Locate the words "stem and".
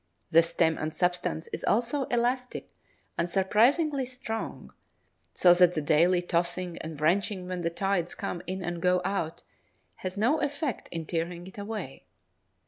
0.41-0.91